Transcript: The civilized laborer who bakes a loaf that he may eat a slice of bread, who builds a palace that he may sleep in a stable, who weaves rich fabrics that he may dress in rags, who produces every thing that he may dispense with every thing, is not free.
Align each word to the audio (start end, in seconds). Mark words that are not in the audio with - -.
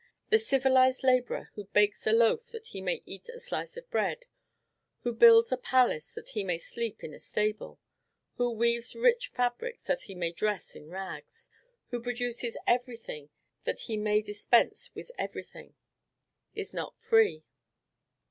The 0.31 0.39
civilized 0.39 1.03
laborer 1.03 1.51
who 1.53 1.65
bakes 1.65 2.07
a 2.07 2.11
loaf 2.11 2.47
that 2.47 2.69
he 2.69 2.81
may 2.81 3.03
eat 3.05 3.29
a 3.29 3.39
slice 3.39 3.77
of 3.77 3.87
bread, 3.91 4.25
who 5.03 5.13
builds 5.13 5.51
a 5.51 5.57
palace 5.57 6.11
that 6.13 6.29
he 6.29 6.43
may 6.43 6.57
sleep 6.57 7.03
in 7.03 7.13
a 7.13 7.19
stable, 7.19 7.79
who 8.37 8.49
weaves 8.49 8.95
rich 8.95 9.27
fabrics 9.27 9.83
that 9.83 10.01
he 10.05 10.15
may 10.15 10.31
dress 10.31 10.75
in 10.75 10.89
rags, 10.89 11.51
who 11.91 12.01
produces 12.01 12.57
every 12.65 12.97
thing 12.97 13.29
that 13.65 13.81
he 13.81 13.95
may 13.95 14.23
dispense 14.23 14.89
with 14.95 15.11
every 15.19 15.43
thing, 15.43 15.75
is 16.55 16.73
not 16.73 16.97
free. 16.97 17.43